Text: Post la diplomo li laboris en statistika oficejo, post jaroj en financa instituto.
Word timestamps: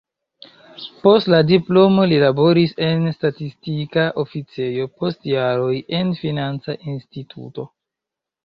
Post 1.01 1.27
la 1.33 1.41
diplomo 1.49 2.05
li 2.13 2.17
laboris 2.23 2.73
en 2.87 3.05
statistika 3.17 4.07
oficejo, 4.23 4.89
post 5.03 5.31
jaroj 5.35 5.71
en 6.01 6.19
financa 6.25 6.77
instituto. 6.95 7.69